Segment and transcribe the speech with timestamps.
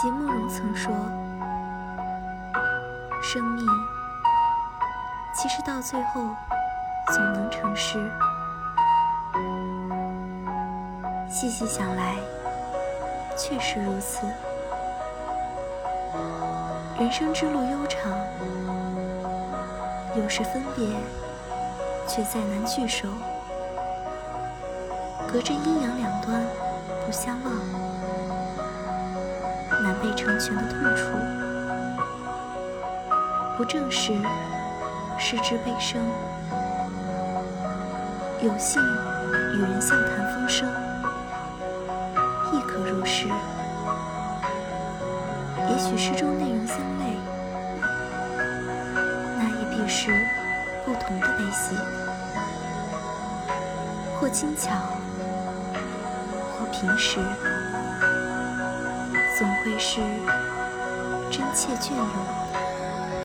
[0.00, 0.90] 席慕容曾说
[3.20, 3.66] ：“生命
[5.34, 6.22] 其实到最后
[7.08, 8.10] 总能成诗。”
[11.28, 12.14] 细细想来，
[13.36, 14.26] 确实如此。
[16.98, 18.10] 人生之路悠长，
[20.16, 20.88] 有时分别，
[22.08, 23.06] 却再难聚首。
[25.30, 26.42] 隔着阴阳两端，
[27.04, 27.89] 不相忘，难
[30.02, 31.02] 被成全的痛楚，
[33.56, 34.14] 不正是，
[35.18, 36.00] 失之悲生。
[38.42, 38.82] 有幸
[39.54, 40.66] 与人笑谈风生，
[42.52, 43.26] 亦可如是。
[45.68, 47.18] 也许诗中内容相类，
[49.36, 50.10] 那也必是
[50.86, 51.76] 不同的悲喜，
[54.18, 54.70] 或轻巧。
[56.58, 57.20] 或平实
[59.40, 60.02] 总会是
[61.30, 62.49] 真切隽永。